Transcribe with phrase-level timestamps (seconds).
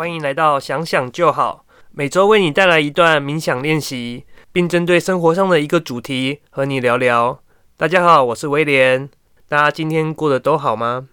[0.00, 7.38] 欢迎来到想想就好，每周为你带来一段冥想练习，并针对生活上的一个主题和你聊聊。
[7.76, 9.10] 大家好，我是威廉，
[9.46, 11.06] 大家今天过得都好吗？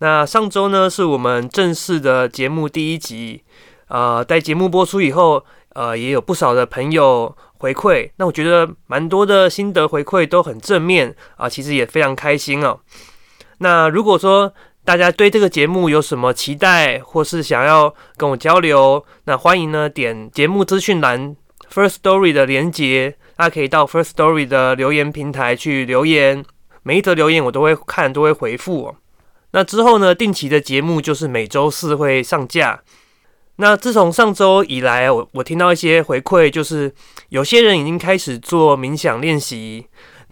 [0.00, 3.42] 那上周呢，是我们正式的节目第一集，
[3.86, 12.80] 呃，在节目播出以后，呃，也有不少的朋友回馈，那我觉得蛮多的心得回馈都很正面啊，其实也非常开心哦。
[13.60, 14.52] 那如果说
[14.88, 21.36] 大家对这个节目有什么期待，或是想要跟我交流，那欢迎呢点节目资讯栏
[21.70, 26.42] First Story 的连接，大家可以到 First Story 的留言平台去留言，
[26.84, 28.96] 每一则留言我都会看，都会回复。
[29.50, 32.80] 那之后呢，定期的节目就是每周四会上架。
[33.56, 36.90] 那自从上周以来，我我听到一些回馈，就是
[37.28, 39.86] 有些人已经开始做冥想练习。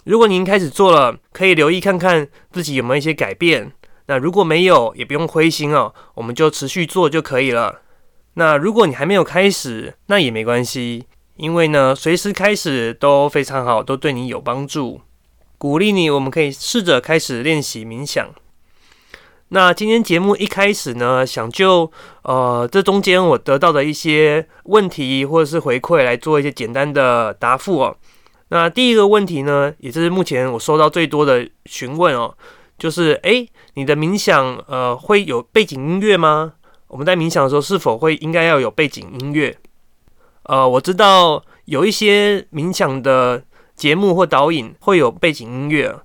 [0.06, 3.70] 如果您开始做了，可以留意看看自己有没有一些改变。
[4.07, 7.83] 那如果没有，也不用灰心哦，我们就持续做就可以了。
[8.35, 15.01] 那如果你还没有开始，那也没关系，因为呢，随时开始都非常好，都对你有帮助。
[15.59, 18.29] 鼓励你，我们可以试着开始练习冥想。
[19.49, 21.91] 那今天节目一开始呢，想就
[22.23, 27.97] 呃这中间我得到的一些问题或者是回馈来做一些简单的答复哦。
[28.49, 32.37] 那第一个问题呢，也就是目前我收到最多的询问哦，
[32.78, 36.55] 就是诶，你的冥想呃会有背景音乐吗？
[36.88, 39.56] 我们在冥想的时候是否会应该要有背景音乐？
[40.44, 43.42] 呃，我知道有一些冥想的
[43.74, 45.98] 节目或导引会有背景音乐，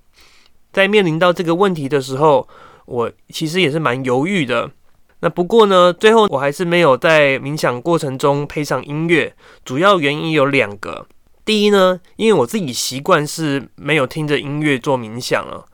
[0.72, 2.48] 在面临到这个问题的时候，
[2.86, 4.72] 我其实也是蛮犹豫的。
[5.20, 11.06] 那不过呢，最后我还是没有在冥想过程中配上音乐，主要原因有两个。
[11.46, 15.66] 第一呢，因为我自己习惯是没有听着音乐做冥想了。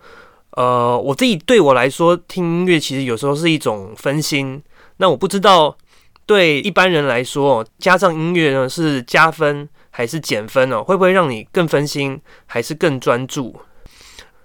[0.57, 4.59] 呃，我自己对我来说，听音乐其实有时候是一种分心。
[4.97, 5.77] 那我不知道
[6.25, 10.83] 对一般人来说，加上音乐呢是加分还是减分哦？
[10.83, 13.55] 会不会让你更分心，还是更专注？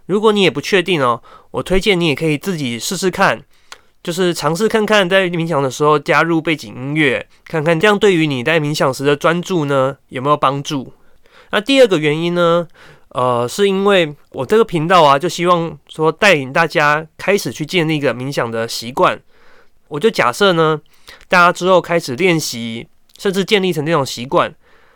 [0.04, 3.42] 如果你也不确定哦，我推荐你也可以自己试试看，
[4.02, 10.92] 就是尝试看看在冥想的时候加入背景音乐，看看这样对于你在冥想时的专注呢有没有帮助。
[11.52, 12.68] 那第二个原因呢？
[13.14, 19.20] 呃，是因为我这个频道啊，就希望说带领大家开始去建立一个冥想的习惯。
[19.88, 20.80] 我就假设呢，
[21.28, 24.54] 大家之后开始练习，甚至建立成这种习惯，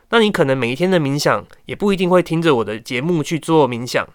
[0.08, 4.08] 那你可能每一天的冥想也不一定会听着我的节目去做冥想。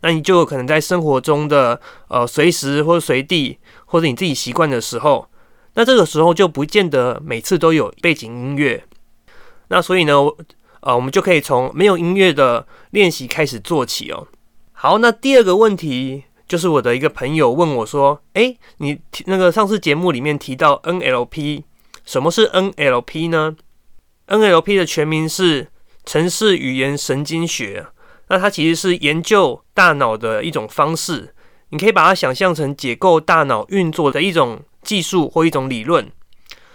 [0.00, 5.28] 那你就可能在生活中的呃随时或随地，或者你自己习惯的时候，
[5.74, 8.84] 那这个时候就不见得每次都有背景音乐。
[9.68, 10.14] 那所以呢？
[10.82, 14.28] 呃，我们就可以从没有音乐的练习开始做起哦。
[14.72, 21.62] 好，那第二个问题就是我的一个朋友问我说：“诶，你那个上次节目里面提到 NLP，
[22.04, 23.56] 什么是 NLP 呢
[24.26, 25.68] ？NLP 的全名是
[26.04, 27.86] 城市语言神经学，
[28.28, 31.34] 那它其实是研究大脑的一种方式。
[31.68, 36.10] 你可以把它想象成解构大脑运作的一种技术或一种理论。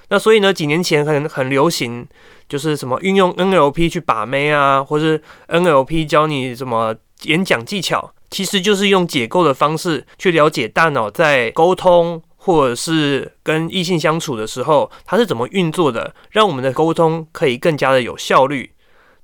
[0.09, 2.07] 那所以呢，几年前很很流行。”
[2.47, 18.71] 就是什么运用 NLP 去把妹啊，或是 NLP 教你什么演讲技巧，其实就是用解构的方式去了解大脑在沟通或者是跟异性相处的时候，它是怎么运作的，让我们的沟通可以更加的有效率。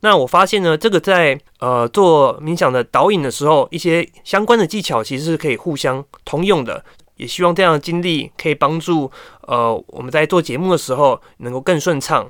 [0.02, 6.84] 那我发现呢，这个在呃做冥想的导引的时候，一些相关的技巧其实是可以互相通用的。
[7.18, 9.12] 也希望这样的经历可以帮助
[9.47, 12.29] 呃我们在做节目的时候能够更顺畅。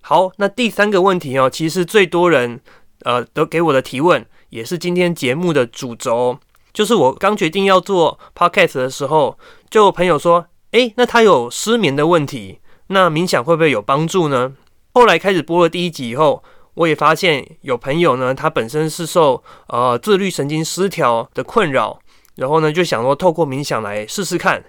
[0.00, 2.60] 好，那第三个问题哦，其实最多人
[3.04, 6.38] 呃都给我的提问，也是今天节目的主轴，
[6.72, 9.38] 就是我刚决定要做 podcast 的时候，
[9.70, 14.54] 就有朋友说，诶，那他有失眠的问题，那冥想会不会有帮助呢？
[14.92, 16.42] 后来开始播了第一集以后，
[16.74, 22.00] 我也发现有朋友呢，他本身是受呃自律神经失调的困扰，
[22.36, 24.64] 然后呢就想说透过冥想来试试看。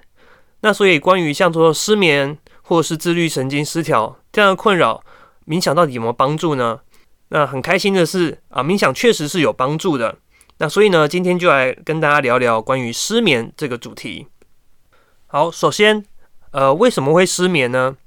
[0.62, 5.04] 那所以关于像说失眠或是自律神经失调这样的困扰。
[5.46, 6.80] 冥想到底有没有帮助呢？
[7.28, 10.18] 那很开心的是啊，冥想确实是有帮助的。
[10.60, 14.28] 那所以呢，今天就来跟大家聊聊关于失眠这个主题。
[15.28, 16.06] 好，首先，
[16.52, 17.98] 呃，为什么会失眠呢？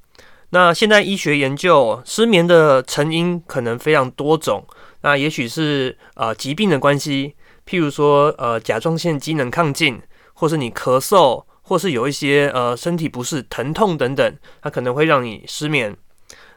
[0.50, 4.64] 那现在医学研究，失眠的成因可能非常多种。
[5.02, 7.34] 那也许是呃疾病的关系，
[7.68, 10.00] 譬如说呃甲状腺机能亢进，
[10.34, 15.96] 或是你咳嗽，或是有一些呃身体不适、疼痛等等，它可能会让你失眠。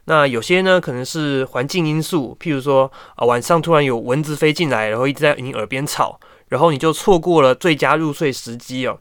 [0.06, 9.00] 那有些呢，可能是环境因素，譬如说啊，晚上突然有蚊子飞进来，然后一直在你耳边吵，然后你就错过了最佳入睡时机哦。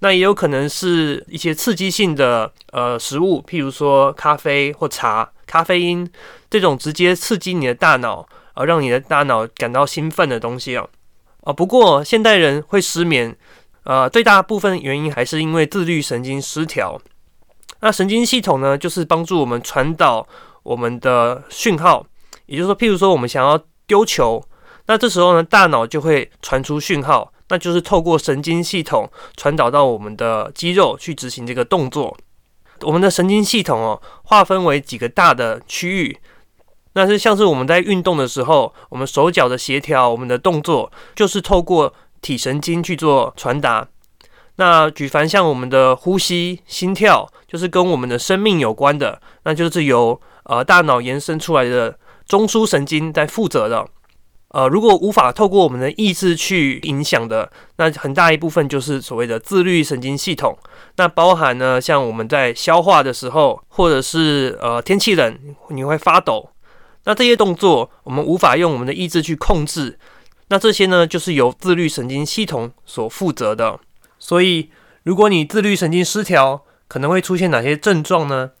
[0.00, 6.08] 那也有可能是一些刺激性的呃食物，譬如说咖啡或茶，咖啡因
[6.48, 10.88] 这种直接刺激你的大脑，而让你的大脑感到兴奋的东西哦。
[11.48, 13.34] 啊，不过现代人会失眠，
[13.84, 17.00] 呃，最大部分原因还是因为自律神经失调。
[17.80, 20.28] 那神经系统呢，就是帮助我们传导
[20.62, 22.04] 我们的讯号，
[22.44, 24.44] 也就是说，譬如说我们想要丢球，
[24.88, 27.32] 那这时候呢，大脑就会传出讯号。
[27.48, 32.14] 那就是透过神经系统传导到我们的肌肉去执行这个动作。
[32.82, 36.18] 我们的神经系统哦，划分为几个大的区域。
[36.98, 43.86] 那是像是我们在运动的时候，我们手脚的协调，我们的动作就是透过体神经去做传达。
[44.56, 51.96] 那举凡像我们的呼吸、心跳，就是跟我们的生命有关的，那就是由呃大脑延伸出来的
[52.26, 53.86] 中枢神经在负责的。
[54.48, 60.58] 呃，如果无法透过我们的意志去影响的，那很大一部分就是所谓的自律神经系统。
[60.96, 66.50] 那包含呢，像我们在消化的时候，或者是呃天气冷你会发抖，
[67.04, 69.98] 那这些动作我们无法用我们的意志去控制。
[70.48, 73.78] 那这些呢，就是由自律神经系统所负责的。
[74.18, 74.70] 所以，
[75.02, 78.52] 如果你自律神经失调，可能会出现哪些症状呢？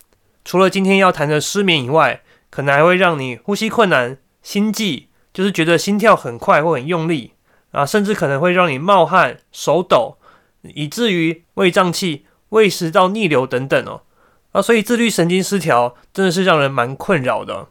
[0.44, 5.08] 除了今天要谈的失眠以外，可能还会让你呼吸困难、心悸。
[5.30, 7.34] 就是觉得心跳很快或很用力
[7.70, 10.16] 啊，甚至可能会让你冒汗、手抖，
[10.62, 14.02] 以至于胃胀气、胃食道逆流等等哦
[14.50, 17.68] 啊，所以自律神经失调真的是让人蛮困扰的。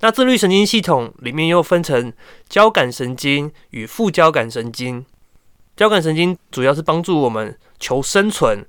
[0.00, 2.12] 那自律神经系统里面又分成
[2.48, 5.04] 交感神经与副交感神经。
[5.76, 8.64] 交感神经主要是帮助我们求生存，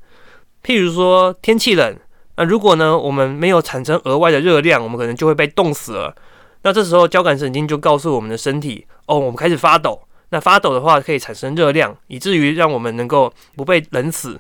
[0.63, 1.97] 譬如说天气冷，
[2.37, 6.15] 那如果呢我们没有产生额外的热量，我们可能就会被冻死了。
[6.63, 10.01] 那这时候交感神经就告诉我们的身体，哦，我们开始发抖。
[10.31, 14.39] 那发抖的话可以产生热量，以至于让我们能够不被冷死。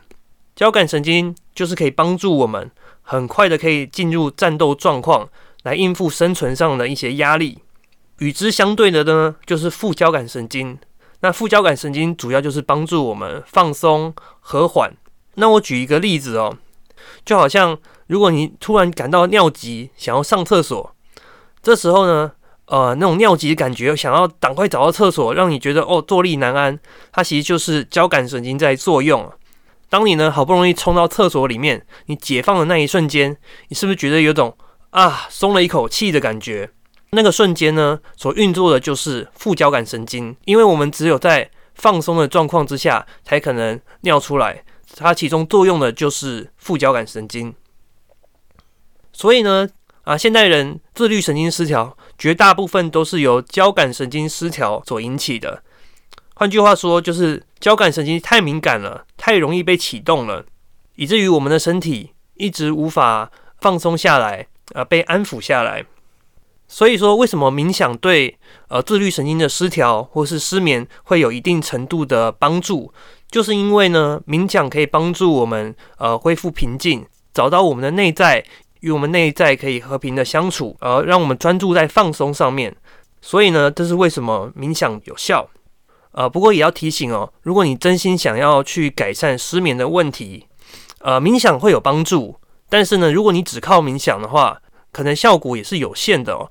[0.55, 2.69] 交感神经就是可以帮助我们
[3.01, 5.27] 很快的可以进入战斗状况，
[5.63, 7.59] 来应付生存上的一些压力。
[8.19, 10.77] 与之相对的呢，就是副交感神经。
[11.21, 14.93] 那副交感神经主要就是帮助我们放松、和缓。
[15.35, 16.57] 那我举一个例子哦，
[17.25, 17.77] 就好像
[18.07, 20.95] 如果你突然感到尿急，想要上厕所。
[21.61, 22.31] 这时候呢，
[22.65, 26.79] 呃，那种尿急的感觉，想要赶快找到厕所，让你觉得哦坐立难安，
[27.11, 29.29] 它其实就是交感神经在作用。
[29.89, 33.35] 当你呢好不容易冲到厕所里面，你解放的那一瞬间，
[33.67, 34.55] 你是不是觉得有种
[34.91, 36.71] 啊松了一口气的感觉？
[37.11, 44.63] 那个瞬间呢，所运作的就是副交感神经，因为我们只有在放松的状况之下，才可能尿出来，
[44.95, 47.53] 它其中作用的就是副交感神经。
[49.13, 49.69] 所以呢。
[50.03, 55.61] 啊，现代人自律神经失调，绝大部分都是由交感神经失调所引起的。
[56.33, 60.45] 换句话说，就是交感神经太敏感了，太容易被启动了，
[60.95, 63.29] 以至于我们的身体一直无法
[63.61, 65.85] 放松下来，呃，被安抚下来。
[66.67, 68.37] 所以说，为什么冥想对
[68.67, 72.93] 呃自律神经的失调或是失眠会有一定程度的帮助？
[73.29, 78.45] 就是因为呢，冥想可以帮助我们呃恢复平静，找到我们的内在。
[78.81, 82.73] 与我们内在可以和平的相处，而让我们专注在放松上面。
[83.19, 85.49] 所以呢，这是为什么冥想有效。
[86.13, 90.45] 呃，不过也要提醒哦，如果你真心想要去改善失眠的问题，
[90.99, 92.38] 呃，冥想会有帮助。
[92.69, 94.61] 但是呢，如果你只靠冥想的话，
[94.91, 96.49] 可能效果也是有限的哦。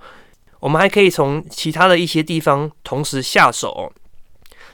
[0.61, 3.93] 我们还可以从其他的一些地方同时下手。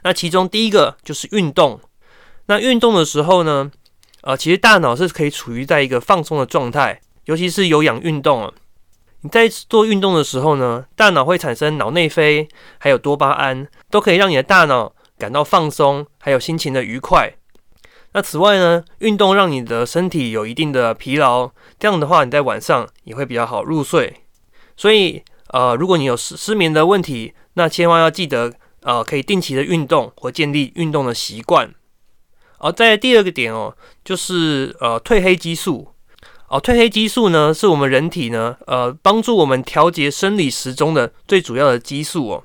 [0.03, 1.79] 那其中第一个就是运动。
[2.47, 3.71] 那运动的时候呢，
[4.23, 7.01] 呃，其实大脑是可以处于在一个放松的状态。
[7.27, 8.53] 尤其是有氧运动啊，
[9.23, 12.47] 你在做运动的时候呢，大脑会产生脑内啡，
[12.79, 17.35] 还有多巴胺，都可以让你的大脑感到放松，还有心情的愉快。
[18.15, 24.23] 那此外呢，运动让你的身体有一定的疲劳，这样的话你在晚上也会比较好入睡。
[24.77, 31.75] 所以呃，如果你有失失眠的问题，那千万要记得呃，可以定期的运动或建立运动的习惯。
[32.59, 35.89] 而在第二个点哦，就是呃，褪黑激素。
[36.49, 42.45] 哦，褪黑激素呢，是我们人体呢，呃，帮助我们调节生理时钟的最主要的激素哦。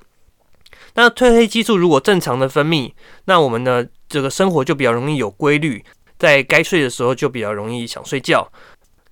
[0.95, 2.93] 那褪黑激素如果正常的分泌，
[3.25, 5.85] 那我们呢，这个生活就比较容易有规律，
[6.17, 8.51] 在该睡的时候就比较容易想睡觉。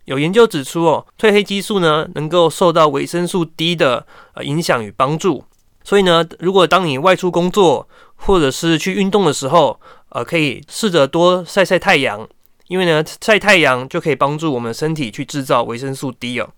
[0.05, 4.05] 有研究指出哦，褪黑激素呢，能够受到维生素 D 的
[4.41, 5.45] 影响与帮助。
[5.83, 12.27] 所以呢，如果当你外出工作或者是去运动的时候，呃，可以试着多晒晒太阳。
[12.67, 16.49] 因为呢，晒太阳就可以帮助我们身体去制造维生素 D 哦。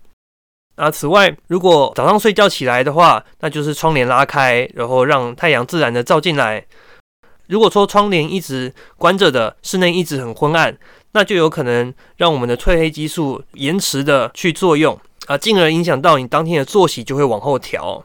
[0.76, 6.66] 那此外，如果早上睡觉起来的话，那就是窗帘拉开，然后让太阳自然的照进来，
[7.50, 10.78] 如果说窗帘一直关着的，室内一直很昏暗，
[11.12, 18.04] 那就有可能让我们的褪黑激素延迟的去作用啊，进而影响到你当天的作息就会往后调。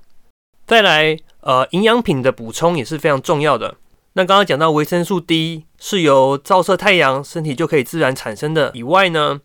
[0.66, 3.76] 再来，呃，营养品的补充也是非常重要的。
[4.14, 9.40] 那刚刚讲到维生素 D 是由照射太阳身体就可以自然产生的以外呢，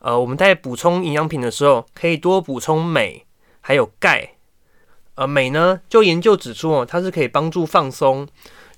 [0.00, 3.24] 呃，我们在补充营养品的时候，可以多补充镁
[3.62, 4.32] 还有钙。
[5.14, 8.28] 呃，镁呢，就研究指出哦，它是可以帮助放松。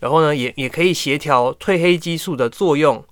[0.00, 3.04] 然后呢，也也可以协调褪黑激素的作用。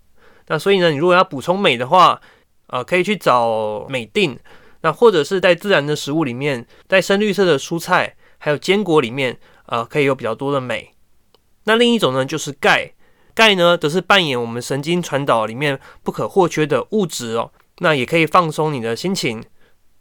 [0.48, 2.20] 那所以呢，你如果要补充镁的话，
[2.68, 4.38] 呃，可以去找镁锭。
[4.82, 10.90] 那或者是在自然的食物里面，在深绿色的蔬菜还有坚果里面，呃，可以有比较多的镁。
[11.64, 12.92] 那另一种呢，就是钙。
[13.34, 17.50] 钙呢，则是扮演我们神经传导里面不可或缺的物质哦。
[17.80, 19.42] 那也可以放松你的心情。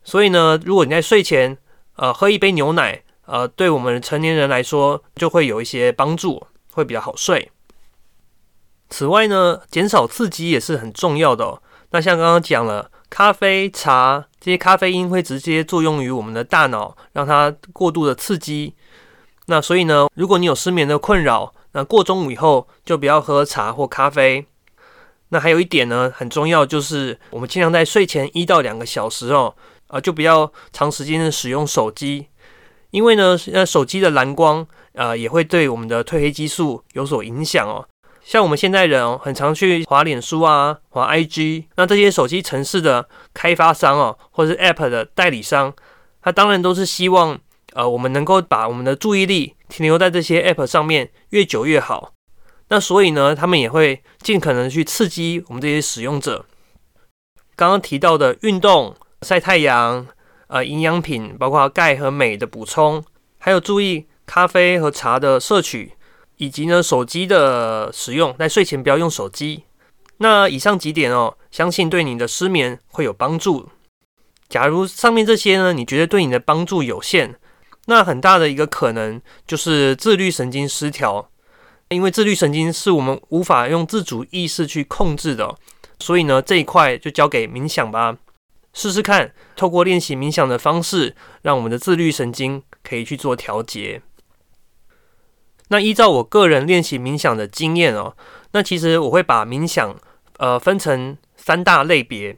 [0.03, 1.57] 所以呢，如果你在睡前，
[1.95, 6.45] 呃，喝一杯牛奶，呃，对我们成年人来说，就会有一些帮助。
[6.75, 7.51] 会比较好睡。
[8.89, 11.59] 此外呢，减少刺激也是很重要的。
[11.89, 18.75] 那像刚刚讲了，咖啡、茶这些咖啡因会直接作用于我们的大脑，让它过度的刺激。
[19.47, 24.45] 那所以呢，如果你有失眠的困扰，那过中午以后就不要喝茶或咖啡。
[25.29, 29.55] 那还有一点呢，很重要，就是我们尽量在睡前一到两个小时哦，
[29.87, 32.27] 啊，就不要长时间的使用手机，
[32.91, 34.67] 因为呢，那手机的蓝光。
[34.95, 37.87] 呃，也会对我们的褪黑激素有所影响哦。
[38.23, 45.71] 像我们现在人哦，很常去滑脸书啊，滑 IG，那这些手机城市的开发商哦，或是 App 的代理商，
[46.21, 47.37] 他当然都是希望
[47.73, 52.13] 呃，我们能够把我们的注意力停留在这些 App 上面越久越好。
[52.69, 56.45] 那所以呢，他们也会尽可能去刺激我们这些使用者。
[57.55, 60.07] 刚刚提到的运动、晒太阳、
[60.47, 63.03] 呃，营养品，包括钙和镁的补充，
[63.37, 64.07] 还有注意。
[64.25, 65.93] 咖啡和茶的摄取，
[66.37, 69.63] 以及呢手机的使用，在睡前不要用手机。
[70.17, 73.69] 那以上几点哦，相信对你的失眠会有帮助。
[74.47, 77.35] 假如上面这些呢，你觉得对你的帮助有限，
[77.85, 81.29] 那很大的一个可能就是自律神经失调。
[81.89, 85.55] 因为自律神经是我们无法用自主意识去控制的，
[85.99, 88.17] 所以呢这一块就交给冥想吧。
[88.73, 94.01] 试试看，透过练习冥想的方式，让我们的自律神经可以去做调节。
[95.69, 98.15] 那依照我个人练习冥想的经验哦，
[98.51, 99.95] 那其实我会把冥想
[100.37, 102.37] 呃分成三大类别。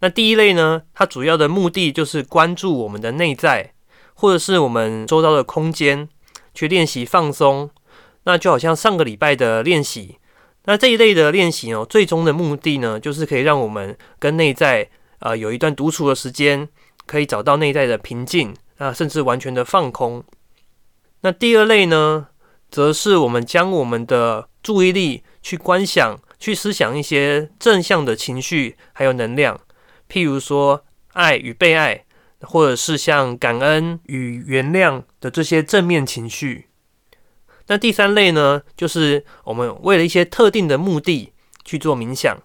[0.00, 3.72] 那第一类呢，它主要的目的就是关注我们的内在，
[4.14, 6.08] 或者是我们周遭的空间，
[6.54, 7.70] 去练习放松。
[8.24, 10.16] 那就好像上个礼拜的练习，
[10.64, 16.66] 那这一类的练习哦，最终的目的呢，就是可以让我们跟内在呃有一段独处的时间，
[17.04, 20.24] 可以找到内在的平静啊，甚至完全的放空。
[21.20, 22.28] 那第二类呢？
[22.74, 29.60] 则是我们将我们的注意力去观想、去思想一些正向的情绪，还有能量，
[30.10, 32.04] 譬如说爱与被爱，
[32.40, 36.66] 或者是像感恩与原谅的这些正面情绪。
[37.68, 41.32] 那第三类呢，就是我们为了一些特定的目的
[41.64, 42.36] 去做冥想。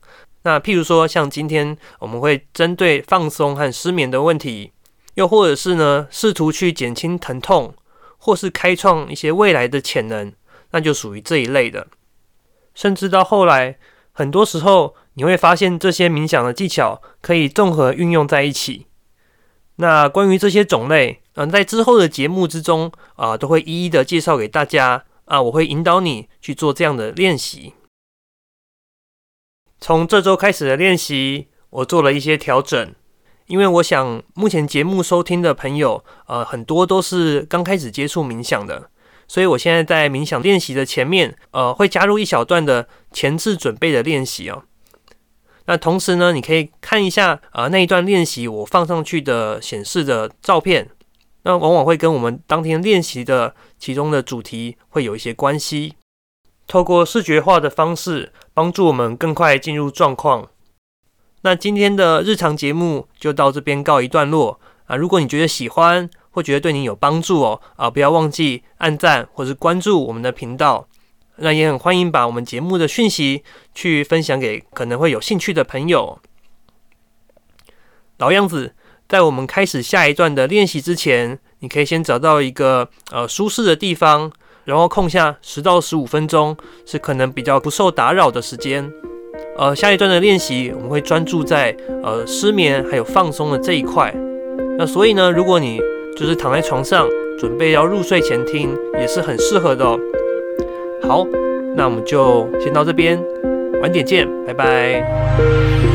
[0.43, 4.73] 那譬如说，像今天我们会针对放松和失眠的问题，
[5.15, 7.73] 又或者是呢，试图去减轻疼痛。
[8.19, 10.31] 或是开创一些未来的潜能，
[10.71, 11.87] 那就属于这一类的。
[12.75, 13.79] 甚至到后来，
[14.11, 18.85] 很多时候你会发现这些冥想的技巧可以综合运用在一起。
[19.77, 25.41] 那关于这些种类，嗯，在之后的节目之中啊，都会一一的介绍给大家啊。
[25.41, 27.73] 我会引导你去做这样的练习。
[29.79, 32.93] 从这周开始的练习，我做了一些调整。
[33.49, 38.91] 因为我想，目前节目收听的朋友，呃，很多都是刚开始接触冥想的，
[39.27, 44.61] 所以我现在在冥想练习的前面，呃，会加入一小段的前置准备的练习哦。
[45.65, 50.87] 那同时呢，你可以看一下，呃，那一段练习我放上去的显示的照片，
[51.41, 55.95] 那往往会跟我们当天练习的其中的主题会有一些关系。
[56.67, 60.49] 透过视觉化的方式，帮助我们更快进入状况。
[61.41, 64.95] 那今天的日常节目就到这边告一段落啊！
[64.95, 70.87] 如果你觉得喜欢或觉得对你有帮助哦啊，不要忘记按赞或是关注我们的频道。
[71.37, 73.43] 那也很欢迎把我们节目的讯息
[73.73, 76.19] 去分享给可能会有兴趣的朋友。
[78.17, 78.75] 老样子，
[79.07, 84.29] 在我们开始下一段的练习之前，你可以先找到一个呃舒适的地方，
[84.65, 88.91] 然后空下十到十五分钟，是可能比较不受打扰的时间。
[89.57, 94.13] 呃，下一段的练习我们会专注在呃失眠还有放松的这一块。
[94.77, 95.79] 那所以呢，如果你
[96.15, 98.69] 就是躺在床上准备要入睡前听，
[98.99, 99.99] 也是很适合的哦。
[101.03, 101.25] 好，
[101.75, 103.21] 那我们就先到这边，
[103.81, 105.88] 晚点见，拜拜。